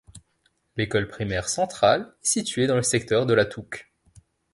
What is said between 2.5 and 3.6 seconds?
dans le secteur de La